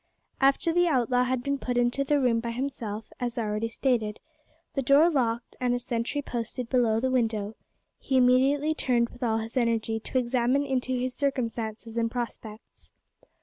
After 0.39 0.73
the 0.73 0.87
outlaw 0.87 1.25
had 1.25 1.43
been 1.43 1.59
put 1.59 1.77
into 1.77 2.03
the 2.03 2.19
room 2.19 2.39
by 2.39 2.49
himself, 2.49 3.13
as 3.19 3.37
already 3.37 3.69
stated, 3.69 4.19
the 4.73 4.81
door 4.81 5.11
locked, 5.11 5.55
and 5.59 5.75
a 5.75 5.79
sentry 5.79 6.23
posted 6.23 6.69
below 6.69 6.99
the 6.99 7.11
window, 7.11 7.53
he 7.99 8.17
immediately 8.17 8.73
turned 8.73 9.09
with 9.09 9.21
all 9.21 9.37
his 9.37 9.55
energy 9.55 9.99
to 9.99 10.17
examine 10.17 10.65
into 10.65 10.97
his 10.99 11.13
circumstances 11.13 11.97
and 11.97 12.09
prospects. 12.09 12.89